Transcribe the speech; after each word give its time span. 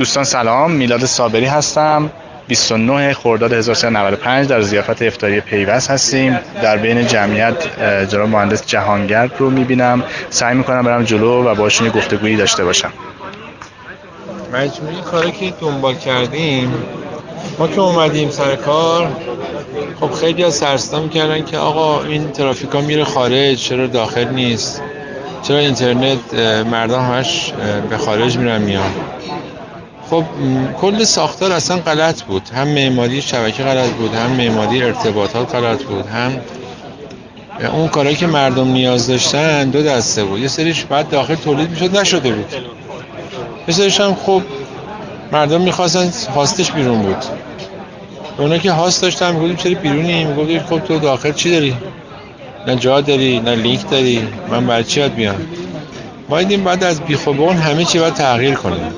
دوستان 0.00 0.24
سلام 0.24 0.70
میلاد 0.70 1.04
صابری 1.04 1.46
هستم. 1.46 2.10
29 2.48 3.12
خرداد 3.14 3.52
1395 3.52 4.48
در 4.48 4.60
ضیافت 4.60 5.02
افطاری 5.02 5.40
پیوست 5.40 5.90
هستیم. 5.90 6.38
در 6.62 6.76
بین 6.76 7.06
جمعیت 7.06 7.54
جناب 8.08 8.28
مهندس 8.28 8.66
جهانگرد 8.66 9.30
رو 9.38 9.50
می‌بینم. 9.50 10.04
سعی 10.30 10.54
می‌کنم 10.54 10.82
برم 10.82 11.04
جلو 11.04 11.44
و 11.44 11.54
باشون 11.54 11.86
یه 11.86 11.92
گفتگویی 11.92 12.36
داشته 12.36 12.64
باشم. 12.64 12.92
مجموعی 14.52 15.00
کاری 15.10 15.32
که 15.32 15.52
دنبال 15.60 15.94
کردیم 15.94 16.74
ما 17.58 17.68
که 17.68 17.80
اومدیم 17.80 18.30
سر 18.30 18.56
کار 18.56 19.08
خب 20.00 20.10
خیلی 20.10 20.44
از 20.44 20.54
سرستا 20.54 21.00
می‌کردن 21.00 21.44
که 21.44 21.58
آقا 21.58 22.02
این 22.02 22.30
ترافیکا 22.30 22.80
میره 22.80 23.04
خارج 23.04 23.58
چرا 23.58 23.86
داخل 23.86 24.28
نیست؟ 24.28 24.82
چرا 25.42 25.58
اینترنت 25.58 26.34
مردم 26.66 27.00
همش 27.00 27.52
به 27.90 27.98
خارج 27.98 28.38
میرن 28.38 28.62
میان؟ 28.62 28.90
خب 30.10 30.24
کل 30.80 31.04
ساختار 31.04 31.52
اصلا 31.52 31.76
غلط 31.76 32.22
بود. 32.22 32.42
هم 32.54 32.68
معماری 32.68 33.22
شبکه 33.22 33.62
غلط 33.62 33.90
بود 33.90 34.14
هم 34.14 34.30
معماری 34.30 34.82
ارتباطات 34.82 35.54
غلط 35.54 35.82
بود 35.82 36.06
هم 36.06 36.32
اون 37.72 37.88
کارهایی 37.88 38.16
که 38.16 38.26
مردم 38.26 38.68
نیاز 38.68 39.06
داشتن 39.06 39.70
دو 39.70 39.82
دسته 39.82 40.24
بود. 40.24 40.40
یه 40.40 40.48
سریش 40.48 40.84
بعد 40.84 41.08
داخل 41.08 41.34
تولید 41.34 41.70
می‌شد 41.70 41.96
نشده 41.96 42.32
بود. 42.32 42.54
یه 43.68 43.74
سریش 43.74 44.00
هم 44.00 44.14
خب 44.14 44.42
مردم 45.32 45.60
می‌خواستن 45.60 46.12
هاستش 46.34 46.72
بیرون 46.72 47.02
بود. 47.02 47.24
اونا 48.38 48.58
که 48.58 48.72
هاست 48.72 49.02
داشتن 49.02 49.32
می‌گفتیم 49.32 49.56
چرا 49.56 49.82
بیرونی؟ 49.82 50.24
می‌گفتیم 50.24 50.62
خب 50.62 50.78
تو 50.78 50.98
داخل 50.98 51.32
چی 51.32 51.50
داری؟ 51.50 51.76
نه 52.66 52.76
جا 52.76 53.00
داری 53.00 53.40
نه 53.40 53.54
لینک 53.54 53.90
داری. 53.90 54.28
من 54.48 54.66
برای 54.66 54.84
چی 54.84 55.08
بیام؟ 55.08 55.36
باید 56.28 56.64
بعد 56.64 56.84
از 56.84 57.00
بیخوبان 57.00 57.56
همه 57.56 57.84
چی 57.84 57.98
باید 57.98 58.14
تغییر 58.14 58.54
کنیم 58.54 58.92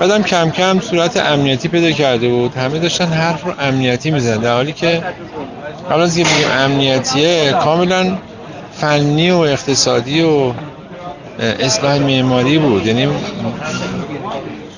بعدم 0.00 0.22
کم 0.22 0.50
کم 0.50 0.80
صورت 0.80 1.16
امنیتی 1.16 1.68
پیدا 1.68 1.90
کرده 1.90 2.28
بود. 2.28 2.54
همه 2.54 2.78
داشتن 2.78 3.06
حرف 3.06 3.44
رو 3.44 3.52
امنیتی 3.60 4.10
میزن 4.10 4.36
در 4.36 4.54
حالی 4.54 4.72
که 4.72 5.02
قبل 5.90 6.00
از 6.00 6.14
بگیم 6.14 6.28
امنیتیه 6.58 7.52
کاملا 7.52 8.18
فنی 8.72 9.30
و 9.30 9.36
اقتصادی 9.36 10.22
و 10.22 10.52
اصلاح 11.60 11.98
معماری 11.98 12.58
بود. 12.58 12.86
یعنی 12.86 13.08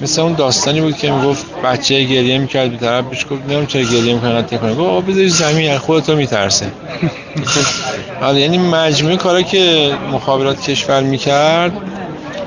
مثل 0.01 0.23
اون 0.23 0.33
داستانی 0.33 0.81
بود 0.81 0.97
که 0.97 1.11
می‌گفت 1.11 1.47
بچه 1.65 2.05
گریه 2.05 2.39
می‌کرد 2.39 2.71
به 2.71 2.77
طرف 2.77 3.05
بهش 3.05 3.25
گفت 3.25 3.41
نمی‌دونم 3.43 3.67
چرا 3.67 3.83
گریه 3.83 4.15
می‌کنه 4.15 4.43
تکونه 4.43 4.73
گفت 4.73 4.81
آقا 4.81 5.01
بذاری 5.01 5.29
زمین 5.29 5.79
خودتو 5.79 6.17
میترسه. 6.17 6.67
حالا 8.21 8.39
یعنی 8.39 8.59
مجموعه 8.59 9.17
کارا 9.17 9.43
که 9.43 9.93
مخابرات 10.12 10.61
کشور 10.61 11.01
می‌کرد 11.01 11.73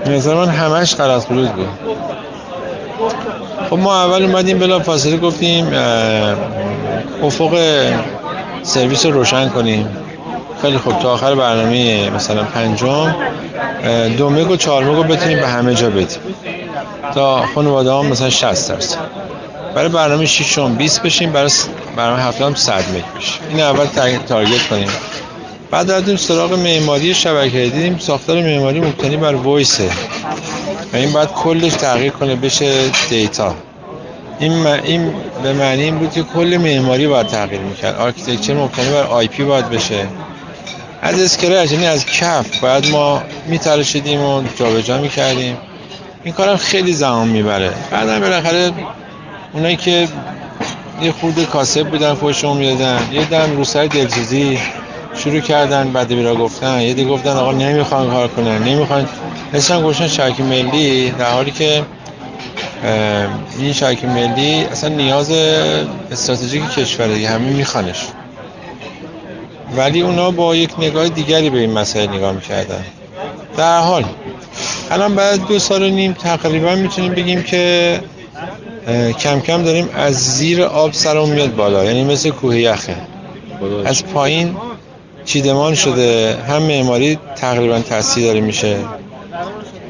نظر 0.05 0.35
من 0.35 0.49
همش 0.49 0.95
غلط 0.95 1.25
بود. 1.25 1.49
خب 3.69 3.77
ما 3.77 4.03
اول 4.03 4.23
اومدیم 4.23 4.59
بلا 4.59 4.79
فاصله 4.79 5.17
گفتیم 5.17 5.67
افق 7.23 7.57
سرویس 8.63 9.05
رو 9.05 9.11
روشن 9.11 9.49
کنیم. 9.49 9.87
خیلی 10.61 10.77
خوب 10.77 10.99
تا 10.99 11.13
آخر 11.13 11.35
برنامه 11.35 12.09
مثلا 12.09 12.43
پنجم 12.43 13.15
دو 14.17 14.29
مگ 14.29 14.51
و 14.51 14.55
چهار 14.55 14.83
مگ 14.83 15.07
بتونیم 15.07 15.39
به 15.39 15.47
همه 15.47 15.73
جا 15.73 15.89
بدیم. 15.89 16.19
تا 17.15 17.45
خانواده 17.55 17.93
هم 17.93 18.05
مثلا 18.05 18.29
60 18.29 18.69
درصد. 18.69 18.97
برای 19.75 19.89
برنامه 19.89 20.25
ششم 20.25 20.75
20 20.75 21.03
بشیم 21.03 21.31
برای 21.31 21.49
برنامه 21.95 22.21
هفتم 22.21 22.55
100 22.55 22.73
مگ 22.73 23.03
بشیم. 23.17 23.41
این 23.49 23.59
اول 23.61 23.85
target 24.27 24.67
کنیم. 24.69 24.87
بعد 25.71 25.91
رفتیم 25.91 26.15
سراغ 26.15 26.53
معماری 26.53 27.13
شبکه 27.13 27.59
دیدیم 27.59 27.97
ساختار 27.97 28.41
معماری 28.41 28.79
مبتنی 28.79 29.17
بر 29.17 29.35
voice 29.35 29.80
ه 29.80 29.89
و 30.93 30.95
این 30.95 31.11
باید 31.11 31.29
کلش 31.29 31.73
تغییر 31.73 32.11
کنه 32.11 32.35
بشه 32.35 32.89
data. 33.09 33.55
این, 34.39 34.67
این 34.67 35.13
به 35.43 35.53
معنی 35.53 35.83
این 35.83 35.97
بود 35.97 36.11
که 36.11 36.23
کل 36.23 36.57
معماری 36.57 37.07
باید 37.07 37.27
تغییر 37.27 37.61
می‌کرد. 37.61 37.95
architecture 37.95 38.53
مبتنی 38.53 38.89
بر 38.89 39.03
IP 39.03 39.43
باید 39.43 39.69
بشه. 39.69 40.07
از 41.01 41.21
scratch 41.21 41.71
یعنی 41.71 41.87
از 41.87 42.05
کف 42.05 42.59
بعد 42.63 42.89
ما 42.89 43.21
میتراشیدیم 43.47 44.21
و 44.21 44.43
جابجا 44.55 44.97
می‌کردیم. 44.97 45.57
این 46.23 46.33
کارم 46.33 46.57
خیلی 46.57 46.93
زمان 46.93 47.27
می‌بره. 47.27 47.71
بعدم 47.91 48.19
بالاخره 48.19 48.71
اونایی 49.53 49.75
که 49.75 50.07
یه 51.01 51.11
خورده 51.11 51.45
کاسب 51.45 51.89
بودن 51.89 52.13
فوشمون 52.13 52.57
می‌دادن 52.57 52.99
یه 53.11 53.25
دم 53.25 53.57
رو 53.57 53.63
سر 53.63 53.85
دلسوزی 53.85 54.59
شروع 55.15 55.39
کردن 55.39 55.91
بعد 55.91 56.07
بیرا 56.07 56.35
گفتن. 56.35 56.81
یه 56.81 56.93
دیگه 56.93 57.09
گفتن 57.09 57.29
آقا 57.29 57.51
نمی‌خوان 57.51 58.09
کار 58.09 58.27
کنن 58.27 58.63
نمی‌خوان 58.63 59.07
مثلا 59.53 59.81
گوشن 59.81 60.07
شرک 60.07 60.41
ملی 60.41 61.11
در 61.11 61.31
حالی 61.31 61.51
که 61.51 61.83
این 63.59 63.73
شرک 63.73 64.05
ملی 64.05 64.63
اصلا 64.71 64.89
نیاز 64.89 65.31
استراتژیک 66.11 66.69
کشوره 66.69 67.13
دیگه 67.13 67.29
همین 67.29 67.53
میخوانش. 67.53 68.05
ولی 69.75 70.01
اونا 70.01 70.31
با 70.31 70.55
یک 70.55 70.69
نگاه 70.79 71.09
دیگری 71.09 71.49
به 71.49 71.59
این 71.59 71.71
مسئله 71.71 72.07
نگاه 72.07 72.31
می‌کردن. 72.31 72.83
در 73.57 73.79
حال 73.79 74.05
الان 74.91 75.15
بعد 75.15 75.47
دو 75.47 75.59
سال 75.59 75.83
و 75.83 75.89
نیم 75.89 76.13
تقریبا 76.13 76.75
می‌تونیم 76.75 77.13
بگیم 77.13 77.43
که 77.43 77.99
کم 79.19 79.39
کم 79.39 79.63
داریم 79.63 79.89
از 79.95 80.37
زیر 80.37 80.63
آب 80.63 80.93
سرمون 80.93 81.29
میاد 81.29 81.55
بالا. 81.55 81.85
یعنی 81.85 82.03
مثل 82.03 82.29
کوه 82.29 82.59
یخه. 82.59 82.95
از 83.85 84.05
پایین 84.05 84.55
چیدمان 85.25 85.75
شده. 85.75 86.37
هم 86.47 86.63
معماری 86.63 87.19
تقریبا 87.35 87.79
تاثیر 87.79 88.23
داره 88.23 88.41
میشه. 88.41 88.77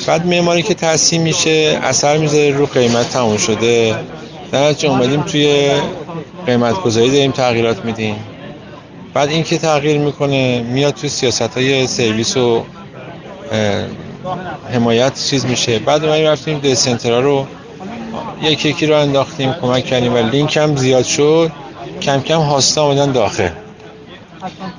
بعد 0.07 0.25
معماری 0.25 0.61
که 0.61 0.73
تاثیر 0.73 1.21
میشه 1.21 1.79
اثر 1.83 2.17
می‌ذاره 2.17 2.51
رو 2.51 2.65
قیمت 2.65 3.09
تموم 3.09 3.37
شده. 3.37 3.95
در 4.51 4.69
نتیجه 4.69 4.89
اومدیم 4.89 5.21
توی 5.21 5.71
قیمت 6.45 6.81
گذاری 6.81 7.11
داریم 7.11 7.31
تغییرات 7.31 7.85
میدیم. 7.85 8.15
بعد 9.13 9.29
این 9.29 9.43
که 9.43 9.57
تغییر 9.57 9.97
می‌کنه 9.97 10.61
میاد 10.61 10.93
توی 10.93 11.09
سیاست 11.09 11.57
های 11.57 11.87
سرویس 11.87 12.37
و 12.37 12.63
حمایت 14.73 15.23
چیز 15.29 15.45
میشه. 15.45 15.79
بعد 15.79 16.05
ما 16.05 16.15
رفتیم 16.15 16.59
دسنترا 16.59 17.19
رو. 17.19 17.45
یکی 18.41 18.69
یکی 18.69 18.85
رو 18.85 18.97
انداختیم 18.97 19.55
کمک 19.61 19.85
کردیم 19.85 20.13
و 20.13 20.17
لینک 20.17 20.57
هم 20.57 20.75
زیاد 20.75 21.05
شد. 21.05 21.51
کم 22.01 22.21
کم 22.21 22.39
هاستا 22.39 22.83
آمدن 22.83 23.11
داخل. 23.11 23.49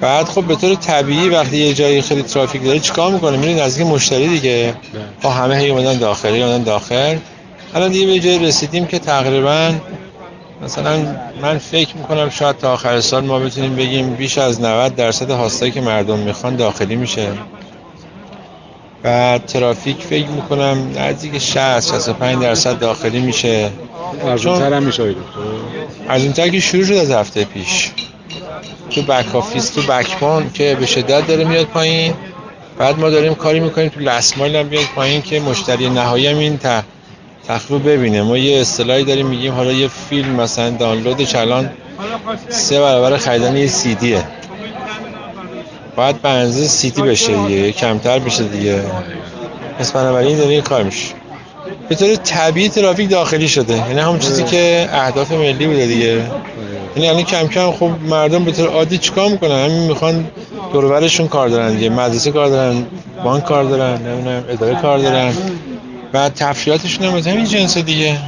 بعد 0.00 0.26
خب 0.26 0.44
به 0.44 0.56
طور 0.56 0.74
طبیعی 0.74 1.28
وقتی 1.28 1.56
یه 1.56 1.74
جایی 1.74 2.02
خیلی 2.02 2.22
ترافیک 2.22 2.64
داره 2.64 2.78
چیکار 2.78 3.12
می‌کنه؟ 3.12 3.36
میره 3.36 3.62
نزدیک 3.64 3.86
مشتری 3.86 4.28
دیگه. 4.28 4.74
با 5.22 5.30
همه 5.30 5.56
هی 5.56 5.70
اومدن 5.70 5.98
داخل 5.98 6.28
اومدن 6.42 6.62
داخل. 6.62 7.16
الان 7.74 7.90
دیگه 7.90 8.06
به 8.06 8.20
جای 8.20 8.38
رسیدیم 8.38 8.86
که 8.86 8.98
تقریبا 8.98 9.74
مثلا 10.64 11.16
من 11.42 11.58
فکر 11.58 11.96
می‌کنم 11.96 12.30
شاید 12.30 12.56
تا 12.56 12.72
آخر 12.72 13.00
سال 13.00 13.24
ما 13.24 13.38
بتونیم 13.38 13.76
بگیم 13.76 14.14
بیش 14.14 14.38
از 14.38 14.60
90 14.60 14.96
درصد 14.96 15.30
هاستایی 15.30 15.72
که 15.72 15.80
مردم 15.80 16.18
می‌خوان 16.18 16.56
داخلی 16.56 16.96
میشه. 16.96 17.28
و 19.04 19.38
ترافیک 19.46 20.02
فکر 20.02 20.28
می‌کنم 20.28 20.92
نزدیک 20.96 21.38
60 21.38 21.80
65 21.80 22.42
درصد 22.42 22.78
داخلی 22.78 23.20
میشه. 23.20 23.70
ارزونتر 24.24 24.72
هم 24.72 24.82
میشه 24.82 25.14
ارزونتر 26.08 26.48
که 26.48 26.60
شروع 26.60 26.84
شد 26.84 26.92
از 26.92 27.10
هفته 27.10 27.44
پیش. 27.44 27.90
تو 28.90 29.02
back 29.02 29.34
office 29.34 29.70
تو 29.70 29.82
backbone 29.82 30.50
که 30.54 30.76
به 30.80 30.86
شدت 30.86 31.26
داره 31.26 31.44
میاد 31.44 31.66
پایین. 31.66 32.14
بعد 32.78 32.98
ما 32.98 33.10
داریم 33.10 33.34
کاری 33.34 33.60
می‌کنیم 33.60 33.88
تو 33.88 34.00
last 34.00 34.28
mile 34.28 34.56
هم 34.56 34.68
بیاد 34.68 34.84
پایین 34.94 35.22
که 35.22 35.40
مشتری 35.40 35.90
نهایی 35.90 36.26
هم 36.26 36.38
این 36.38 36.58
تخفیف 37.48 37.88
ببینه. 37.88 38.22
ما 38.22 38.38
یه 38.38 38.60
اصطلاحی 38.60 39.04
داریم 39.04 39.26
میگیم 39.26 39.52
حالا 39.52 39.72
یه 39.72 39.88
فیلم 39.88 40.30
مثلا 40.30 40.70
دانلودش 40.70 41.34
الان 41.34 41.70
سه 42.48 42.80
برابر 42.80 43.16
خریدن 43.16 43.56
یه 43.56 43.66
سی 43.66 43.94
دیه 43.94 44.24
باید 45.96 46.16
سی 46.50 46.68
سیتی 46.68 47.02
بشه 47.02 47.46
دیگه 47.46 47.72
کمتر 47.72 48.18
بشه 48.18 48.44
دیگه. 48.44 48.82
پس 49.78 49.92
بنابراین 49.92 50.38
داره 50.38 50.60
کار 50.60 50.82
میشه 50.82 51.19
به 51.88 51.94
طور 51.94 52.16
طبیعی 52.16 52.68
ترافیک 52.68 53.10
داخلی 53.10 53.48
شده. 53.48 53.76
یعنی 53.76 54.00
همون 54.00 54.18
چیزی 54.18 54.44
که 54.44 54.88
اهداف 54.92 55.32
ملی 55.32 55.66
بوده 55.66 55.86
دیگه. 55.86 56.22
یعنی 56.96 57.08
الان 57.08 57.22
کم 57.22 57.46
کم 57.48 57.70
خب 57.72 57.90
مردم 58.08 58.44
به 58.44 58.52
طور 58.52 58.68
عادی 58.68 58.98
چیکار 58.98 59.28
می‌کنن؟ 59.28 59.64
همین 59.64 59.82
می‌خوان 59.82 60.26
دورورشون 60.72 61.28
کار 61.28 61.48
دارن 61.48 61.74
دیگه. 61.74 61.88
مدرسه 61.88 62.30
کار 62.30 62.48
دارن 62.48 62.86
بانک 63.24 63.44
کار 63.44 63.64
دارن 63.64 64.02
نمی‌دونم 64.02 64.44
اداره 64.48 64.74
کار 64.74 64.98
دارن. 64.98 65.32
و 66.12 66.28
تفریحاتشون 66.28 67.04
هم 67.06 67.18
همین 67.18 67.44
جنس 67.44 67.78
دیگه. 67.78 68.18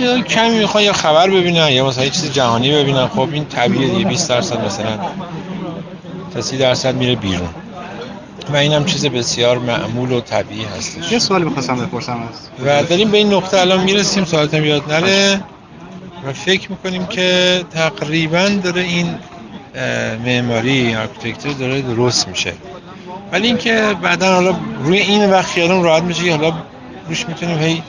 یا 0.00 0.20
کمی 0.20 0.58
می‌خوان 0.58 0.84
یا 0.84 0.92
خبر 0.92 1.30
ببینن 1.30 1.68
یا 1.68 1.86
مثلا 1.86 2.08
چیز 2.08 2.32
جهانی 2.32 2.72
ببینن. 2.72 3.06
خب 3.06 3.28
این 3.32 3.44
طبیعیه 3.44 3.88
دیگه 3.88 4.04
20 4.08 4.28
درصد 4.28 4.64
مثلا 4.66 4.98
تا 6.34 6.40
30 6.40 6.58
درصد 6.58 6.94
میره 6.94 7.14
بیرون. 7.14 7.48
و 8.52 8.56
اینم 8.56 8.84
چیز 8.84 9.06
بسیار 9.06 9.58
معمول 9.58 10.12
و 10.12 10.20
طبیعی 10.20 10.64
هستش. 10.64 11.12
یه 11.12 11.18
سوالی 11.18 11.44
می‌خواستم 11.44 11.76
بپرسم 11.76 12.28
و 12.66 12.82
داریم 12.82 13.10
به 13.10 13.18
این 13.18 13.34
نقطه 13.34 13.60
الان 13.60 13.84
می‌رسیم 13.84 14.24
سوالتم 14.24 14.64
یاد 14.64 14.92
نره. 14.92 15.40
و 16.26 16.32
فکر 16.32 16.70
می‌کنیم 16.70 17.06
که 17.06 17.60
تقریبا 17.70 18.48
داره 18.62 18.82
این 18.82 19.14
معماری 20.24 20.94
architecture 20.94 21.52
داره 21.52 21.82
درست 21.82 22.28
میشه. 22.28 22.52
ولی 23.32 23.46
اینکه 23.46 23.96
بعدا 24.02 24.34
حالا 24.34 24.54
روی 24.84 24.98
این 24.98 25.30
وقت 25.30 25.46
خیالم 25.46 25.82
راحت 25.82 26.02
میشه 26.02 26.24
که 26.24 26.36
حالا 26.36 26.52
روش 27.08 27.28
می‌تونیم 27.28 27.58
هی 27.58 27.82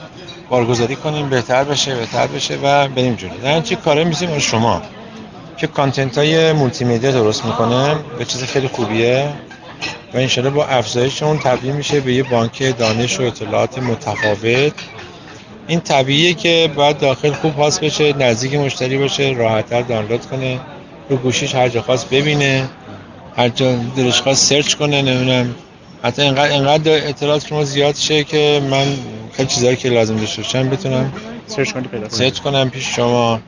بارگذاری 0.49 0.95
کنیم 0.95 1.29
بهتر 1.29 1.63
بشه 1.63 1.95
بهتر 1.95 2.27
بشه 2.27 2.57
و 2.63 2.87
بریم 2.87 3.15
جلو. 3.15 3.37
در 3.43 3.61
چه 3.61 3.75
کاره 3.75 4.03
میزیم 4.03 4.39
شما 4.39 4.81
که 5.57 5.67
content 5.67 6.17
های 6.17 6.53
multi 6.53 6.99
درست 6.99 7.45
می‌کنه 7.45 7.95
به 8.17 8.25
چیز 8.25 8.43
خیلی 8.43 8.67
خوبیه. 8.67 9.29
و 10.13 10.17
انشالله 10.17 10.49
با 10.49 10.65
افزایش 10.65 11.23
اون 11.23 11.39
تبدیل 11.39 11.71
میشه 11.71 11.99
به 11.99 12.13
یه 12.13 12.23
بانک 12.23 12.77
دانش 12.77 13.19
و 13.19 13.23
اطلاعات 13.23 13.77
متفاوت. 13.77 14.73
این 15.67 15.79
طبیعیه 15.79 16.33
که 16.33 16.69
باید 16.75 16.97
داخل 16.97 17.31
خوب 17.31 17.53
پاس 17.53 17.79
بشه 17.79 18.13
نزدیک 18.13 18.53
مشتری 18.53 18.97
باشه 18.97 19.33
راحتتر 19.37 19.81
دانلود 19.81 20.25
کنه 20.25 20.59
رو 21.09 21.17
گوشیش 21.17 21.55
هر 21.55 21.69
جا 21.69 21.81
خواست 21.81 22.09
ببینه 22.09 22.69
هر 23.37 23.49
جا 23.49 23.75
دلش 23.97 24.21
خواست 24.21 24.45
search 24.49 24.73
کنه 24.73 25.01
نمی‌دونم. 25.01 25.55
حتی 26.03 26.21
اینقدر 26.21 26.51
اینقدر 26.51 27.07
اطلاعات 27.07 27.47
که 27.47 27.55
ما 27.55 27.63
زیاد 27.63 27.95
شه 27.95 28.23
که 28.23 28.61
من 28.71 28.85
خیلی 29.33 29.49
چیزایی 29.49 29.75
که 29.75 29.89
لازم 29.89 30.17
داشته 30.17 30.41
باشم 30.41 30.69
بتونم 30.69 31.13
search 31.47 31.73
پیدا 31.73 32.09
search 32.09 32.39
کنم 32.39 32.69
پیش 32.69 32.95
شما. 32.95 33.39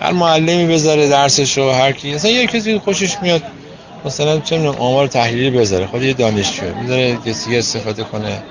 هر 0.00 0.12
معلمی 0.12 0.66
بذاره 0.66 1.08
درسشو 1.08 1.70
هر 1.70 1.92
کی 1.92 2.14
مثلا 2.14 2.30
یه 2.30 2.46
کسی 2.46 2.78
خوشش 2.78 3.16
میاد. 3.22 3.42
مثلا 4.04 4.40
چه 4.40 4.58
می‌دونم 4.58 4.78
آمار 4.78 5.06
تحلیلی 5.06 5.50
بذاره 5.50 5.86
خود 5.86 6.02
یه 6.02 6.12
دانشجو 6.12 6.66
می‌ذاره 6.82 7.18
کسی 7.26 7.56
استفاده 7.56 8.04
کنه. 8.04 8.42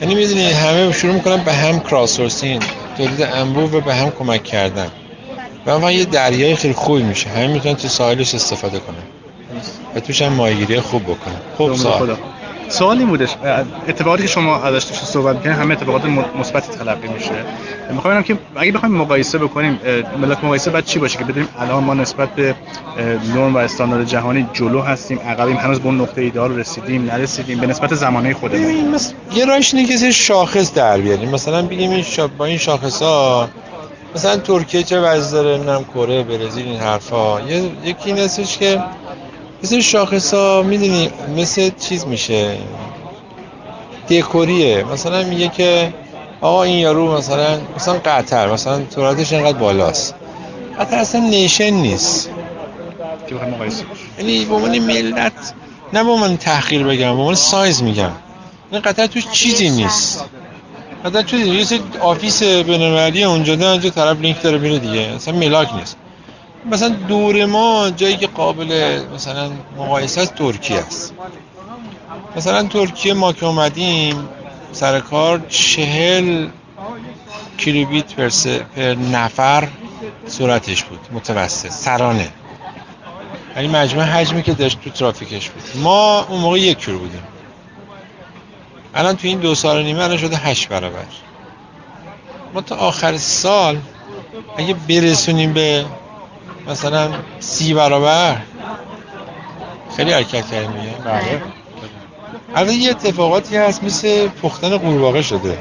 یعنی 0.00 0.14
می‌دونی 0.14 0.50
همه 0.50 0.92
شروع 0.92 1.14
می‌کنن 1.14 1.36
به 1.36 1.52
هم 1.52 1.80
crowdsourcing 1.80 2.62
تولید 2.96 3.22
انبوه 3.22 3.70
و 3.70 3.80
به 3.80 3.94
هم 3.94 4.10
کمک 4.10 4.44
کردن. 4.44 4.90
و 5.66 5.78
من 5.78 5.92
یه 5.92 6.04
دریای 6.04 6.56
خیلی 6.56 6.74
خوبی 6.74 7.02
میشه. 7.02 7.30
همه 7.30 7.46
می‌تونن 7.46 7.74
تو 7.74 7.88
ساحلش 7.88 8.34
استفاده 8.34 8.78
کنن. 8.78 8.96
و 9.94 10.00
توش 10.00 10.22
هم 10.22 10.32
ماهیگیری 10.32 10.80
خوب 10.80 11.02
بکنن. 11.02 11.40
خوب 11.56 11.76
سوال 11.76 12.16
سوالی 12.68 13.04
بودش. 13.04 13.36
اتفاقاتی 13.88 14.22
که 14.22 14.28
شما 14.28 14.62
ازش 14.62 14.84
صحبت 14.84 15.36
می‌کنید 15.36 15.56
همه 15.56 15.74
اتفاقات 15.74 16.04
مثبتی 16.40 16.78
تلقی 16.78 17.08
میشه. 17.08 17.44
می‌خوام 17.92 18.22
که 18.22 18.38
اگه 18.56 18.72
بخوایم 18.72 18.94
مقایسه 18.94 19.38
بکنیم 19.38 19.80
ملاک 20.20 20.44
مقایسه 20.44 20.70
بعد 20.70 20.84
چی 20.84 20.98
باشه 20.98 21.18
که 21.18 21.24
بدونیم 21.24 21.48
الان 21.58 21.84
ما 21.84 21.94
نسبت 21.94 22.28
به 22.28 22.54
نرم 23.34 23.54
و 23.54 23.58
استاندارد 23.58 24.06
جهانی 24.06 24.46
جلو 24.52 24.80
هستیم 24.80 25.18
عقبیم 25.18 25.56
هنوز 25.56 25.80
به 25.80 25.86
اون 25.86 26.00
نقطه 26.00 26.20
ایدار 26.20 26.50
رسیدیم 26.50 27.04
نرسیدیم 27.04 27.58
به 27.58 27.66
نسبت 27.66 27.94
زمانه 27.94 28.34
خودمون. 28.34 28.96
یه 29.34 29.44
راهش 29.44 29.74
اینه 29.74 29.88
که 29.88 30.10
شاخص 30.10 30.74
در 30.74 30.98
بیاریم. 30.98 31.30
مثلا 31.30 31.62
بگیم 31.62 31.90
این 31.90 32.02
شا... 32.02 32.26
با 32.26 32.44
این 32.44 32.58
شاخص 32.58 33.02
ها 33.02 33.48
مثلا 34.14 34.36
ترکیه 34.36 34.82
چه 34.82 35.00
وضع 35.00 35.32
داره 35.32 35.56
نمی‌دونم 35.56 35.84
کره 35.94 36.22
برزیل 36.22 36.66
این 36.66 36.80
حرفا 36.80 37.40
یه... 37.40 37.70
یکی 37.84 38.12
این 38.12 38.28
که 38.58 38.82
مثل 39.62 39.80
شاخص 39.80 40.34
ها 40.34 40.62
می‌دونی 40.62 41.10
مثل 41.36 41.70
چیز 41.80 42.06
میشه. 42.06 42.58
دکوریه. 44.10 44.84
مثلا 44.84 45.24
میگه 45.24 45.48
که 45.48 45.92
آقا 46.40 46.62
این 46.62 46.78
یارو 46.78 47.16
مثلا 47.16 47.58
مثلا 47.76 47.94
قطر 48.04 48.52
مثلا 48.52 48.80
توراتش 48.80 49.32
اینقدر 49.32 49.58
بالاست. 49.58 50.14
قطر 50.80 50.96
اصلا 50.96 51.20
نیشن 51.20 51.70
نیست. 51.70 52.30
یعنی 54.18 54.44
با 54.44 54.58
من 54.58 54.78
ملت 54.78 55.32
نه 55.92 56.04
با 56.04 56.16
من 56.16 56.36
تحقیر 56.36 56.84
بگم 56.84 57.16
با 57.16 57.26
من 57.26 57.34
سایز 57.34 57.82
میگم. 57.82 58.10
این 58.70 58.80
قطر 58.80 59.06
توش 59.06 59.26
چیزی 59.32 59.70
نیست. 59.70 60.24
قطر 61.04 61.22
توش 61.22 61.40
یه 61.40 61.64
سری 61.64 61.82
آفیس 62.00 62.42
بینالمللی 62.42 63.24
اونجا 63.24 63.56
ده 63.56 63.66
اونجا 63.66 63.90
طرف 63.90 64.20
لینک 64.20 64.42
داره 64.42 64.58
میره 64.58 64.78
دیگه. 64.78 65.12
مثلا 65.16 65.34
ملاک 65.34 65.74
نیست. 65.74 65.96
مثلا 66.64 66.88
دور 66.88 67.46
ما 67.46 67.90
جایی 67.96 68.16
که 68.16 68.26
قابل 68.26 69.00
مثلا 69.14 69.50
مقایسه 69.76 70.20
از 70.20 70.32
ترکیه 70.32 70.78
است. 70.78 71.14
مثلا 72.36 72.62
ترکیه 72.62 73.14
ما 73.14 73.32
که 73.32 73.46
اومدیم 73.46 74.28
سر 74.72 75.00
کار 75.00 75.40
چهل 75.48 76.48
کیلوبیت 77.56 78.14
پر, 78.14 78.28
پر 78.76 78.82
نفر 79.12 79.68
سرعتش 80.26 80.82
بود 80.84 80.98
متوسط 81.12 81.68
سرانه. 81.68 82.28
یعنی 83.56 83.68
مجموع 83.68 84.04
حجمی 84.04 84.42
که 84.42 84.52
داشت 84.54 84.80
تو 84.80 84.90
ترافیکش 84.90 85.50
بود. 85.50 85.82
ما 85.82 86.26
اون 86.28 86.40
موقع 86.40 86.58
یک 86.58 86.78
کیلو 86.78 86.98
بودیم. 86.98 87.22
الان 88.94 89.16
تو 89.16 89.28
این 89.28 89.38
دو 89.38 89.54
سال 89.54 89.78
و 89.78 89.82
نیمه 89.82 90.02
الان 90.02 90.16
شده 90.16 90.36
هشت 90.36 90.68
برابر. 90.68 91.04
ما 92.54 92.60
تا 92.60 92.76
آخر 92.76 93.16
سال 93.16 93.78
اگه 94.56 94.74
برسونیم 94.74 95.52
به 95.52 95.84
مثلا 96.68 97.10
سی 97.40 97.74
برابر. 97.74 98.36
خیلی 99.96 100.12
حرکت 100.12 100.50
کردیم 100.50 100.70
میگه 100.70 100.94
بله. 101.04 101.42
الان 102.54 102.74
یه 102.74 102.90
اتفاقاتی 102.90 103.56
هست 103.56 103.84
مثل 103.84 104.28
پختن 104.28 104.76
قورباغه 104.76 105.22
شده. 105.22 105.58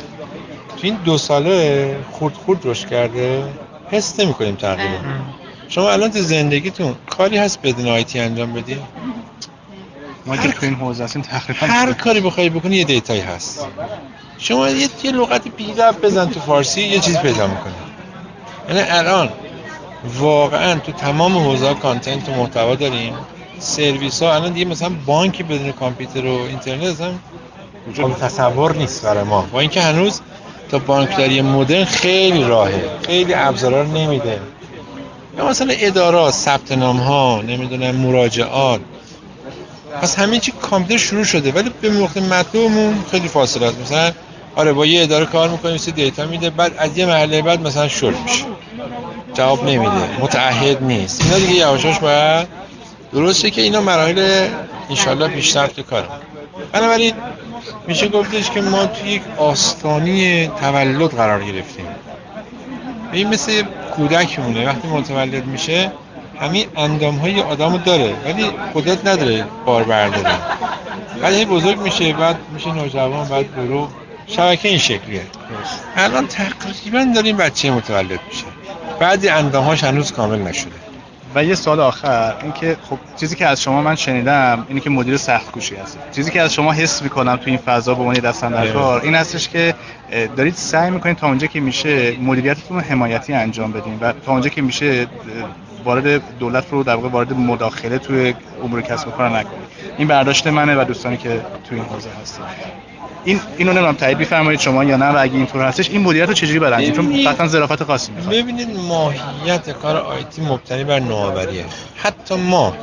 تو 0.77 0.81
این 0.81 0.95
دو 0.95 1.17
ساله 1.17 1.95
خورد 2.11 2.33
خورد 2.33 2.59
رشد 2.65 2.89
کرده. 2.89 3.43
حس 3.91 4.19
نمی 4.19 4.33
کنیم 4.33 4.55
تقریبا 4.55 4.97
شما 5.69 5.91
الان 5.91 6.11
تو 6.11 6.21
زندگیتون 6.21 6.95
کاری 7.09 7.37
هست 7.37 7.61
بدون 7.61 7.87
آیتی 7.87 8.19
انجام 8.19 8.53
بدی؟ 8.53 8.77
ما 10.25 10.37
که 10.37 10.51
تو 10.51 10.65
این 10.65 10.75
حوزه 10.75 11.03
هستیم 11.03 11.21
تقریبا 11.21 11.67
هر 11.67 11.93
کاری 11.93 12.21
بخوای 12.21 12.49
بکنی 12.49 12.75
یه 12.75 12.83
دیتایی 12.83 13.21
هست. 13.21 13.67
شما 14.37 14.69
یه 14.69 14.89
یه 15.03 15.11
لغت 15.11 15.47
بی‌ربط 15.47 16.01
بزن 16.01 16.29
تو 16.29 16.39
فارسی 16.39 16.81
یه 16.81 16.99
چیز 16.99 17.17
پیدا 17.17 17.47
می‌کنه 17.47 17.73
یعنی 18.69 18.81
الان 18.89 19.29
واقعا 20.19 20.79
تو 20.79 20.91
تمام 20.91 21.37
حوزه 21.37 21.73
کانتنت 21.73 22.29
و 22.29 22.31
محتوا 22.31 22.75
داریم. 22.75 23.13
سرویس 23.59 24.23
ها 24.23 24.35
الان 24.35 24.53
دیگه 24.53 24.65
مثلا 24.65 24.89
بانکی 25.05 25.43
بدون 25.43 25.71
کامپیوتر 25.71 26.25
و 26.25 26.39
اینترنت 26.41 27.01
هم 27.01 28.13
تصور 28.13 28.75
نیست 28.75 29.05
برای 29.05 29.23
ما. 29.23 29.47
با 29.51 29.59
اینکه 29.59 29.81
هنوز 29.81 30.21
تا 30.69 30.79
بانکداری 30.79 31.41
مدرن 31.41 31.85
خیلی 31.85 32.43
راهه. 32.43 32.89
خیلی 33.05 33.33
ابزارا 33.33 33.81
رو 33.81 33.91
نمیده. 33.97 34.39
یا 35.37 35.47
مثلا 35.47 35.73
ادارات 35.79 36.33
ثبت 36.33 36.71
نام 36.71 36.97
ها 36.97 37.41
نمی‌دونم 37.41 37.95
مراجعات. 37.95 38.81
پس 40.01 40.19
همین 40.19 40.39
چی 40.39 40.51
کامپیوتر 40.51 41.03
شروع 41.03 41.23
شده 41.23 41.51
ولی 41.51 41.71
به 41.81 41.89
موقع 41.89 42.21
مطلوبمون 42.21 43.03
خیلی 43.11 43.27
فاصله 43.27 43.65
است. 43.65 43.79
مثلا 43.79 44.11
آره 44.55 44.73
با 44.73 44.85
یه 44.85 45.03
اداره 45.03 45.25
کار 45.25 45.49
می‌کنیم 45.49 45.77
سی 45.77 45.91
دیتا 45.91 46.25
میده 46.25 46.49
بعد 46.49 46.73
از 46.77 46.97
یه 46.97 47.05
محله 47.05 47.41
بعد 47.41 47.61
مثلا 47.61 47.87
شروع 47.87 48.21
میشه. 48.23 48.45
جواب 49.37 49.69
نمیده. 49.69 50.21
متعهد 50.21 50.83
نیست. 50.83 51.21
اینا 51.21 51.37
دیگه 51.37 51.53
یواشاش 51.53 51.99
باید 51.99 52.47
درسته 53.13 53.49
که 53.49 53.61
اینا 53.61 53.81
مراحل 53.81 54.47
انشالله 54.89 55.27
بیشتر 55.27 55.67
تو 55.67 55.83
کارم 55.83 56.09
بنابراین 56.71 57.13
میشه 57.87 58.07
گفتش 58.07 58.49
که 58.49 58.61
ما 58.61 58.85
توی 58.85 59.09
یک 59.09 59.21
آستانی 59.37 60.47
تولد 60.47 61.11
قرار 61.11 61.43
گرفتیم. 61.43 61.85
این 63.11 63.27
مثل 63.27 63.63
کودک 63.95 64.39
مونه 64.39 64.65
وقتی 64.65 64.87
متولد 64.87 65.45
میشه 65.45 65.91
همین 66.41 66.65
اندام 66.75 67.15
های 67.15 67.41
آدم 67.41 67.77
داره. 67.77 68.15
ولی 68.25 68.45
قدرت 68.75 69.07
نداره 69.07 69.45
بار 69.65 69.83
برداره. 69.83 70.35
بعد 71.21 71.47
بزرگ 71.47 71.79
میشه 71.79 72.13
بعد 72.13 72.37
میشه 72.53 72.73
نوجوان 72.73 73.27
بعد 73.27 73.55
برو. 73.55 73.87
شبکه 74.27 74.69
این 74.69 74.77
شکلیه. 74.77 75.21
الان 75.95 76.27
تقریبا 76.27 77.11
داریم 77.15 77.37
بچه 77.37 77.71
متولد 77.71 78.19
میشه. 78.29 78.56
بعدی 78.99 79.29
اندامهاش 79.29 79.83
هنوز 79.83 80.11
کامل 80.11 80.41
نشده. 80.41 80.71
و 81.35 81.43
یه 81.43 81.55
سال 81.55 81.79
آخر 81.79 82.35
اینکه 82.43 82.77
خب 82.89 82.97
چیزی 83.15 83.35
که 83.35 83.47
از 83.47 83.61
شما 83.61 83.81
من 83.81 83.95
شنیدم 83.95 84.65
اینه 84.69 84.81
که 84.81 84.89
مدیر 84.89 85.17
سخت 85.17 85.51
کوشی 85.51 85.75
هست 85.75 85.97
چیزی 86.11 86.31
که 86.31 86.41
از 86.41 86.53
شما 86.53 86.71
حس 86.71 87.01
می‌کنم 87.01 87.35
تو 87.35 87.43
این 87.45 87.57
فضا 87.57 87.93
به 87.93 87.99
عنوان 87.99 88.15
دست 88.15 88.43
در 88.43 88.67
کار 88.67 89.01
این 89.01 89.15
هستش 89.15 89.49
که 89.49 89.75
دارید 90.37 90.53
سعی 90.55 90.91
می‌کنید 90.91 91.17
تا 91.17 91.27
اونجا 91.27 91.47
که 91.47 91.59
میشه 91.59 92.17
مدیریتتون 92.21 92.77
رو 92.77 92.83
حمایتی 92.83 93.33
انجام 93.33 93.71
بدین 93.71 93.97
و 94.01 94.13
تا 94.25 94.31
اونجا 94.31 94.49
که 94.49 94.61
میشه 94.61 95.07
وارد 95.83 96.37
دولت 96.39 96.65
رو 96.71 96.83
در 96.83 96.95
واقع 96.95 97.09
وارد 97.09 97.33
مداخله 97.33 97.97
توی 97.97 98.33
امور 98.63 98.81
کسب 98.81 99.07
و 99.07 99.11
کار 99.11 99.29
نکنید. 99.29 99.67
این 99.97 100.07
برداشت 100.07 100.47
منه 100.47 100.81
و 100.81 100.83
دوستانی 100.83 101.17
که 101.17 101.29
تو 101.69 101.75
این 101.75 101.83
حوزه 101.83 102.09
هستن. 102.21 102.43
این 103.27 103.41
اینو 103.57 103.71
نمی‌دونم 103.71 103.95
تایید 103.95 104.17
بفرمایید 104.17 104.59
شما 104.59 104.83
یا 104.83 104.97
نه 104.97 105.05
و 105.05 105.17
اگه 105.19 105.33
اینطور 105.33 105.61
هستش 105.61 105.89
این 105.89 106.01
مدیریت 106.01 106.27
رو 106.27 106.33
چجوری 106.33 106.59
برنده 106.59 106.91
چون 106.91 107.23
قطعا 107.23 107.47
ظرافت 107.47 107.83
خاصی 107.83 108.11
می‌خواد. 108.11 108.35
ببینید 108.35 108.67
ماهیت 108.77 109.69
کار 109.69 109.97
آیتی 109.97 110.41
مبتنی 110.41 110.83
بر 110.83 110.99
نوآوریه. 110.99 111.65
حتی 111.95 112.35
ما 112.35 112.73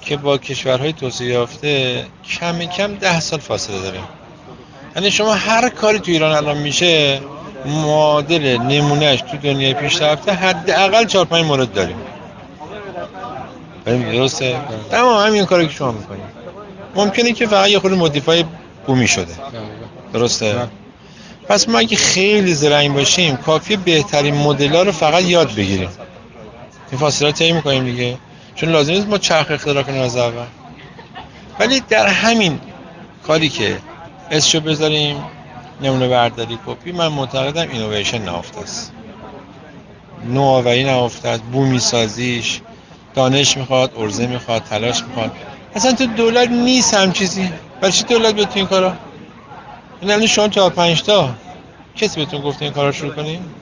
که 0.00 0.16
با 0.16 0.38
کشورهای 0.38 0.92
توسعه 0.92 1.26
یافته 1.26 2.04
کم 2.40 2.58
کم 2.58 2.94
ده 2.94 3.20
سال 3.20 3.38
فاصله 3.38 3.78
داریم. 3.82 4.02
یعنی 4.96 5.10
شما 5.10 5.34
هر 5.34 5.68
کاری 5.68 5.98
تو 5.98 6.10
ایران 6.10 6.36
الان 6.36 6.58
میشه 6.58 7.20
معادل 7.66 8.56
نمونهش 8.56 9.20
تو 9.20 9.36
دنیای 9.36 9.74
پیشرفته 9.74 10.32
حداقل 10.32 11.04
4 11.04 11.24
5 11.24 11.44
مورد 11.44 11.72
داریم. 11.72 11.96
درسته؟ 13.84 14.56
تمام 14.90 15.26
همین 15.26 15.44
کاری 15.44 15.66
که 15.66 15.72
شما 15.72 15.92
می‌کنید. 15.92 16.38
ممکنه 16.94 17.32
که 17.32 17.46
فقط 17.46 17.68
یه 17.68 17.78
خورده 17.78 17.96
مودیفای 17.96 18.44
بومی 18.88 19.08
شده 19.08 19.34
درسته؟ 20.12 20.68
پس 21.48 21.68
ما 21.68 21.78
اگه 21.78 21.96
خیلی 21.96 22.54
زرنگ 22.54 22.94
باشیم 22.94 23.36
کافی 23.36 23.76
بهترین 23.76 24.34
مدل 24.34 24.76
رو 24.76 24.92
فقط 24.92 25.24
یاد 25.24 25.54
بگیریم. 25.54 25.88
این 26.90 27.00
فاصله 27.00 27.32
طی 27.32 27.52
می‌کنیم 27.52 27.84
دیگه. 27.84 28.18
چون 28.54 28.68
لازم 28.68 28.92
نیست 28.92 29.06
ما 29.06 29.18
چرخ 29.18 29.50
اختراع 29.50 29.82
کنیم 29.82 30.02
از 30.02 30.16
اول. 30.16 30.46
ولی 31.60 31.80
در 31.80 32.06
همین 32.06 32.60
کاری 33.26 33.48
که 33.48 33.78
اسشو 34.30 34.60
بذاریم 34.60 35.16
نمونه 35.82 36.08
برداری 36.08 36.58
کپی 36.66 36.92
من 36.92 37.08
معتقدم 37.08 37.68
اینویشن 37.70 38.22
نهفته 38.22 38.60
است. 38.60 38.92
نوآوری 40.28 40.84
نهفته 40.84 41.28
است. 41.28 41.42
بومی 41.42 41.78
سازیش 41.78 42.60
دانش 43.14 43.56
می‌خواد 43.56 43.92
ارزه 43.96 44.26
می‌خواد 44.26 44.62
تلاش 44.62 45.02
می‌خواد. 45.04 45.32
اصلا 45.74 45.92
تو 45.92 46.06
دولت 46.06 46.48
نیست 46.48 46.94
هم 46.94 47.12
چیزی 47.12 47.50
برای 47.80 47.92
چی 47.92 48.04
دولت 48.04 48.34
به 48.34 48.46
این 48.54 48.66
کارا؟ 48.66 48.92
این 50.00 50.10
الان 50.10 50.26
شما 50.26 50.48
تا 50.48 50.70
پنج 50.70 51.02
تا. 51.02 51.30
کسی 51.96 52.20
بهتون 52.20 52.40
گفته 52.40 52.64
این 52.64 52.74
کارا 52.74 52.92
شروع 52.92 53.14
کنیم 53.14 53.54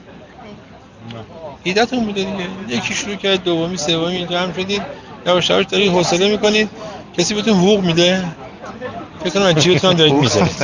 ایدهتون 1.63 2.05
بوده 2.05 2.23
دیگه. 2.23 2.77
یکی 2.77 2.93
شروع 2.93 3.15
کرد 3.15 3.43
دومی 3.43 3.77
سومی 3.77 4.27
جمع 4.27 4.53
شدید. 4.53 4.81
یواش 5.27 5.49
یواش 5.49 5.65
دارید 5.65 5.91
حوصله 5.91 6.29
می‌کنید. 6.31 6.69
کسی 7.17 7.33
بهتون 7.33 7.53
حقوق 7.53 7.79
میده؟ 7.83 8.23
فکر 9.23 9.29
کنم 9.29 9.43
از 9.43 9.55
جیبتون 9.55 9.95
دارید 9.95 10.13
می‌ذارید. 10.13 10.55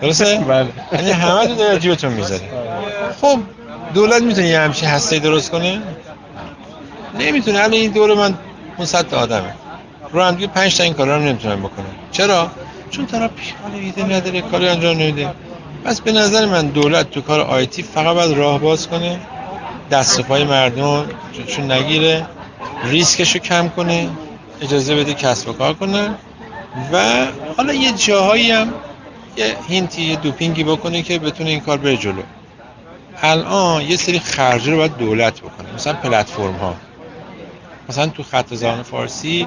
درسته؟ 0.00 0.38
بله. 0.48 0.68
یعنی 0.92 1.10
همه 1.10 1.46
تو 1.46 1.54
دارید 1.54 1.80
جیبتون 1.80 2.12
می‌ذارید. 2.12 2.48
خب 3.20 3.38
دولت 3.94 4.22
می‌تونه 4.22 4.48
یه 4.48 4.60
همچین 4.60 4.88
هسته 4.88 5.18
درست 5.18 5.50
کنه؟ 5.50 5.82
نمی‌تونه. 7.18 7.58
الان 7.58 7.72
این 7.72 7.90
دور 7.90 8.14
من 8.14 8.34
500 8.78 9.08
تا 9.08 9.18
آدمه. 9.18 9.54
رو 10.12 10.22
هم 10.22 10.34
دیگه 10.34 10.46
5 10.46 10.76
تا 10.76 10.84
این 10.84 10.94
کارا 10.94 11.16
رو 11.16 11.22
نمی‌تونن 11.22 11.56
بکنن 11.56 11.84
چرا؟ 12.12 12.50
چون 12.90 13.06
طرف 13.06 13.30
پیشنهاد 13.30 13.74
ایده 13.74 14.04
نداره 14.04 14.40
کاری 14.40 14.68
انجام 14.68 14.96
نمیده. 14.96 15.34
پس 15.84 16.00
به 16.00 16.12
نظر 16.12 16.46
من 16.46 16.66
دولت 16.66 17.10
تو 17.10 17.20
کار 17.20 17.40
آیتی 17.40 17.82
فقط 17.82 18.14
باید 18.14 18.38
راه 18.38 18.58
باز 18.58 18.88
کنه 18.88 19.20
دست 19.90 20.20
و 20.20 20.22
پای 20.22 20.44
مردم 20.44 21.06
چون 21.46 21.72
نگیره 21.72 22.26
ریسکش 22.84 23.34
رو 23.34 23.40
کم 23.40 23.68
کنه 23.68 24.08
اجازه 24.60 24.96
بده 24.96 25.14
کسب 25.14 25.48
و 25.48 25.52
کار 25.52 25.74
کنه 25.74 26.10
و 26.92 27.26
حالا 27.56 27.72
یه 27.72 27.92
جاهایی 27.92 28.50
هم 28.50 28.72
یه 29.36 29.56
هینتی 29.68 30.02
یه 30.02 30.16
دوپینگی 30.16 30.64
بکنه 30.64 31.02
که 31.02 31.18
بتونه 31.18 31.50
این 31.50 31.60
کار 31.60 31.78
بره 31.78 31.96
جلو. 31.96 32.22
الان 33.22 33.82
یه 33.82 33.96
سری 33.96 34.18
خرجه 34.18 34.70
رو 34.70 34.76
باید 34.76 34.96
دولت 34.96 35.40
بکنه 35.40 35.74
مثلا 35.74 35.92
پلتفرم 35.92 36.54
ها 36.54 36.74
مثلا 37.88 38.06
تو 38.06 38.22
خط 38.22 38.54
زبان 38.54 38.82
فارسی 38.82 39.46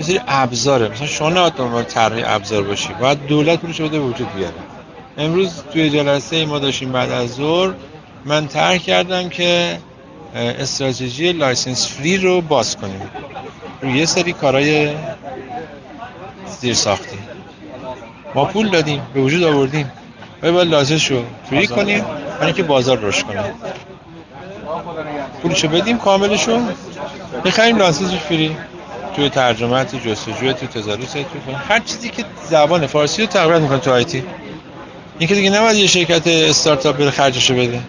سری 0.00 0.20
ابزاره. 0.28 0.88
مثلا 0.88 1.06
شما 1.06 1.30
نباید 1.30 1.52
دنبال 1.52 1.82
طرح 1.82 2.34
ابزار 2.34 2.62
باشی. 2.62 2.88
باید 3.00 3.26
دولت 3.26 3.58
پولش 3.58 3.80
بده 3.80 3.98
وجود 3.98 4.34
بیاره. 4.34 4.54
امروز 5.18 5.62
توی 5.72 5.90
جلسه 5.90 6.46
ما 6.46 6.58
داشتیم 6.58 6.92
بعد 6.92 7.10
از 7.10 7.28
ظهر. 7.30 7.72
من 8.24 8.46
طرح 8.46 8.76
کردم 8.76 9.28
که 9.28 9.78
استراتژی 10.34 11.32
license 11.32 11.88
free 11.88 12.16
رو 12.16 12.40
باز 12.40 12.76
کنیم. 12.76 13.10
روی 13.82 13.98
یه 13.98 14.06
سری 14.06 14.32
کارهای 14.32 14.90
زیر 16.60 16.74
ساختی 16.74 17.18
ما 18.34 18.44
پول 18.44 18.68
دادیم 18.68 19.02
به 19.14 19.20
وجود 19.20 19.42
آوردیم. 19.42 19.92
ولی 20.42 20.52
باید 20.52 20.68
license 20.68 21.10
رو 21.10 21.22
free 21.50 21.66
کنیم 21.66 22.04
برای 22.04 22.46
اینکه 22.46 22.62
بازار 22.62 22.98
رشد 22.98 23.22
کنه 23.22 23.44
پولشو 25.42 25.68
بدیم 25.68 25.98
کاملشو. 25.98 26.60
بخریم 27.44 27.76
license 27.76 28.10
free. 28.10 28.56
توی 29.16 29.28
ترجمه 29.28 29.84
تو 29.84 29.98
جستجو 29.98 30.52
تو 30.52 30.66
thesaurus 30.66 31.12
تو 31.12 31.22
هر 31.68 31.80
چیزی 31.80 32.08
که 32.08 32.24
زبان 32.50 32.86
فارسی 32.86 33.22
رو 33.22 33.28
تقریبا 33.28 33.58
می‌کنه 33.58 33.78
تو 33.78 33.92
IT 33.92 34.24
این 35.18 35.28
که 35.28 35.34
دیگه 35.34 35.50
نباید 35.50 35.76
یه 35.76 35.86
شرکت 35.86 36.26
استارتاپ 36.26 36.96
بره 36.96 37.10
خرجشو 37.10 37.54
بده. 37.54 37.80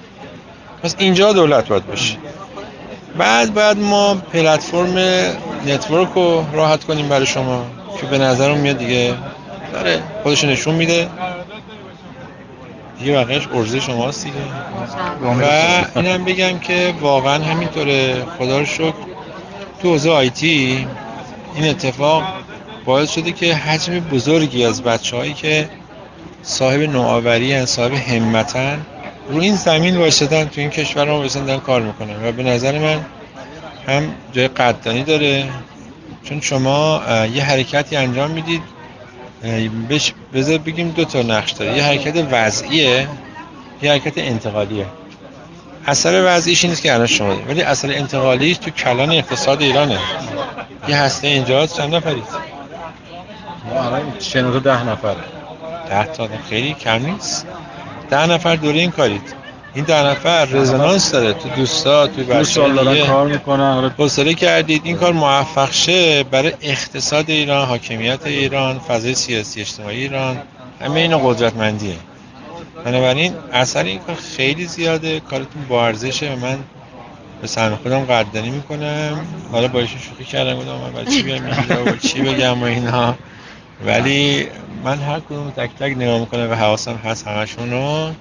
پس 0.84 0.96
اینجا 0.98 1.34
دولت 1.34 1.68
باید 1.68 1.88
باشه. 1.88 2.16
بعد 3.18 3.54
بعد 3.54 3.80
ما 3.80 4.16
پلتفرم 4.16 4.98
network 5.68 6.10
رو 6.16 6.46
راحت 6.54 6.84
کنیم 6.84 7.10
برای 7.10 7.26
شما 7.26 7.66
که 8.02 8.08
به 8.08 8.18
نظرم 8.18 8.58
میاد 8.58 8.78
دیگه. 8.78 9.14
داره 9.74 10.04
خودش 10.24 10.44
نشون 10.44 10.76
میده. 10.76 11.10
دیگه 13.00 13.14
بقیهش 13.14 13.48
عرضه 13.54 13.80
شماست 13.80 14.24
دیگه. 14.24 14.38
و 15.42 16.00
اینم 16.00 16.26
بگم 16.26 16.60
که 16.60 16.94
واقعا 17.02 17.44
همینطوره. 17.44 18.26
خدا 18.40 18.60
رو 18.60 18.66
شکر. 18.66 18.94
تو 19.82 19.90
حوزه 19.90 20.12
آیتی 20.12 20.88
این 21.56 21.70
اتفاق 21.70 22.24
باعث 22.86 23.12
شده 23.12 23.32
که 23.32 23.56
حجم 23.56 24.00
بزرگی 24.00 24.66
از 24.66 24.84
بچه 24.84 25.18
هایی 25.18 25.34
که 25.34 25.70
صاحب 26.44 26.82
نوآوری 26.82 27.54
هن 27.54 27.66
صاحب 27.66 27.94
همتن 27.94 28.86
رو 29.30 29.40
این 29.40 29.56
زمین 29.56 29.98
وایسادن 29.98 30.46
تو 30.46 30.62
این 30.62 30.70
کشور 30.70 31.12
ما 31.12 31.28
دارن 31.28 31.60
کار 31.60 31.82
می‌کنن. 31.82 32.26
و 32.26 32.32
به 32.32 32.44
نظر 32.44 32.80
من 32.80 33.06
هم 33.88 34.14
جای 34.34 34.48
قدردانی 34.48 35.04
داره 35.04 35.50
چون 36.24 36.42
شما 36.42 37.02
یه 37.34 37.44
حرکتی 37.44 37.96
انجام 37.96 38.32
می‌دید. 38.32 38.62
بذار 40.34 40.58
بگیم 40.58 40.90
دو 40.90 41.06
تا 41.06 41.22
نقش 41.22 41.52
داره. 41.52 41.78
یه 41.78 41.84
حرکت 41.84 42.28
وضعیه 42.32 43.08
یه 43.82 43.92
حرکت 43.92 44.18
انتقالیه. 44.18 44.86
اثر 45.88 46.24
وضعیش 46.26 46.66
نیست 46.66 46.82
که 46.82 46.94
الان 46.94 47.08
شما 47.08 47.36
ولی 47.48 47.62
اثر 47.62 47.92
انتقالیش 47.92 48.58
تو 48.58 48.70
کلان 48.70 49.12
اقتصاد 49.12 49.62
ایرانه. 49.62 50.00
یه 50.88 50.98
هسته 50.98 51.28
اینجا 51.28 51.68
چند 51.68 51.96
نفرید 51.96 52.24
ما 53.70 53.84
الان 53.84 54.02
شنوتو 54.20 54.60
ده 54.60 54.84
نفره. 54.84 55.16
ده 55.90 56.04
تا 56.06 56.30
خیلی 56.50 56.74
کم 56.74 57.06
نیست. 57.06 57.48
ده 58.10 58.26
نفر 58.26 58.56
دوره 58.56 58.80
این 58.80 58.92
کارید 58.92 59.34
این 59.74 59.86
ده 59.86 60.04
نفر 60.04 60.46
رزونانس 60.46 61.12
داره 61.12 61.34
تو 61.34 61.50
دوستا 61.50 62.08
تو 62.08 62.24
بچه‌ها 62.24 63.06
کار 63.08 63.28
می‌کنن 63.28 63.92
حوصله 63.98 64.34
کردید. 64.34 64.82
این 64.86 64.98
کار 64.98 65.14
موفق 65.14 65.72
شه 65.72 66.24
برای 66.24 66.54
اقتصاد 66.62 67.30
ایران 67.30 67.68
حاکمیت 67.68 68.26
ایران 68.26 68.80
فضای 68.80 69.16
سیاسی 69.16 69.62
اجتماعی 69.62 70.02
ایران 70.02 70.38
همه 70.82 71.00
اینا 71.00 71.18
قدرتمندیه. 71.18 71.96
بنابراین 72.86 73.34
اثر 73.54 73.84
این 73.84 74.00
کار 74.00 74.16
خیلی 74.38 74.66
زیاده. 74.66 75.20
کارتون 75.20 75.66
با 75.70 75.86
ارزشه 75.86 76.36
من 76.36 76.58
به 77.42 77.48
سهم 77.48 77.76
خودم 77.76 78.00
قدردانی 78.00 78.50
می‌کنم. 78.50 79.26
حالا 79.52 79.68
با 79.68 79.86
شوخی 79.86 80.24
کردم 80.32 80.56
گفتم 80.56 80.72
من 80.72 80.92
بعد 80.92 81.10
چی 81.10 81.24
بگم 81.24 81.98
چی 81.98 82.22
بگم 82.22 82.62
و 82.62 82.66
اینا؟ 82.66 83.16
ولی 83.86 84.48
من 84.84 84.98
هر 85.00 85.20
کدوم 85.20 85.52
تک 85.52 85.70
تک 85.80 85.98
نگاه 85.98 86.20
می‌کنم 86.20 86.52
و 86.52 86.56
حواسم 86.56 86.96
هست 86.96 87.28
همشون 87.28 87.72
رو. 87.72 88.12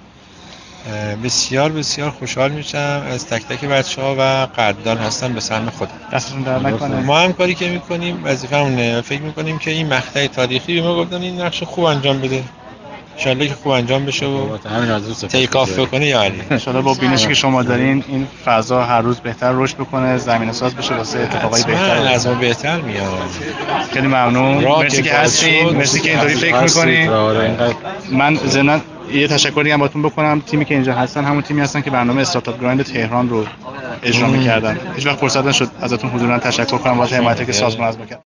بسیار 1.24 1.72
بسیار 1.72 2.10
خوشحال 2.10 2.50
میشم 2.50 3.06
از 3.10 3.26
تک 3.26 3.46
تک 3.46 3.64
بچه 3.64 4.02
ها 4.02 4.14
و 4.18 4.46
قدردان 4.46 4.98
هستم 4.98 5.32
به 5.32 5.40
سهم 5.40 5.70
خودم. 5.70 5.92
دستتون 6.12 6.42
در 6.42 6.58
نکنه. 6.58 7.00
ما 7.00 7.20
هم 7.20 7.32
کاری 7.32 7.54
که 7.54 7.68
می‌کنیم 7.68 8.20
وظیفمونه 8.24 9.00
فکر 9.00 9.22
می‌کنیم 9.22 9.58
که 9.58 9.70
این 9.70 9.94
مقطع 9.94 10.26
تاریخی 10.26 10.74
به 10.74 10.82
ما 10.86 10.96
گفتن 10.96 11.22
این 11.22 11.40
نقش 11.40 11.62
خوب 11.62 11.84
انجام 11.84 12.20
بده. 12.20 12.42
انشالله 13.20 13.48
که 13.48 13.54
خوب 13.54 13.72
انجام 13.72 14.04
بشه 14.06 14.26
و 14.26 14.56
تیک 15.28 15.56
آف 15.56 15.78
بکنه 15.78 16.06
یا 16.06 16.22
علی. 16.22 16.42
انشالله 16.50 16.80
با 16.80 16.94
بینشی 16.94 17.28
که 17.28 17.34
شما 17.34 17.62
دارین 17.62 18.04
این 18.08 18.26
فضا 18.44 18.84
هر 18.84 19.00
روز 19.00 19.20
بهتر 19.20 19.52
رشد 19.52 19.74
بکنه 19.76 20.16
زمین 20.16 20.52
ساز 20.52 20.74
بشه 20.74 20.94
واسه 20.94 21.18
اتفاقای 21.18 21.62
بهتر. 21.62 21.96
از 21.96 22.26
ما 22.26 22.34
بهتر 22.34 22.80
میاد. 22.80 23.18
خیلی 23.92 24.06
ممنون. 24.06 24.64
مرسی 24.64 25.02
که 25.02 25.12
هستین 25.12 25.70
مرسی 25.70 26.00
که 26.00 26.10
اینطوری 26.10 26.34
فکر 26.34 26.60
می‌کنین 26.60 27.10
من 28.12 28.34
زنان 28.34 28.80
یه 29.12 29.28
تشکر 29.28 29.62
دیگه 29.62 29.76
باتون 29.76 30.02
بکنم. 30.02 30.40
تیمی 30.40 30.64
که 30.64 30.74
اینجا 30.74 30.94
هستن 30.94 31.24
همون 31.24 31.42
تیمی 31.42 31.60
هستن 31.60 31.80
که 31.80 31.90
برنامه 31.90 32.20
استارتاپ 32.20 32.60
گرایند 32.60 32.82
تهران 32.82 33.28
رو 33.28 33.44
اجرا 34.02 34.28
می‌کردن. 34.28 34.78
هیچ 34.96 35.06
وقت 35.06 35.18
فرصت 35.18 35.44
نشد 35.44 35.68
ازتون 35.80 36.10
حضورا 36.10 36.38
تشکر 36.38 36.78
کنم. 36.78 36.98
واسه 36.98 37.16
حمایتی 37.16 37.46
که 37.46 37.52
سازمان 37.52 37.88
از 37.88 37.98
ما 37.98 38.06
کرد. 38.06 38.29